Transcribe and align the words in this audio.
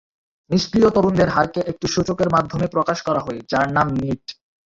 নিষ্ক্রিয় 0.51 0.89
তরুণদের 0.91 1.29
হারকে 1.29 1.59
একটি 1.71 1.87
সূচকের 1.87 2.29
মাধ্যমে 2.29 2.65
প্রকাশ 2.67 2.97
করা 3.07 3.21
হয়, 3.25 3.39
যার 3.51 3.67
নাম 3.73 3.87
নিট। 3.95 4.23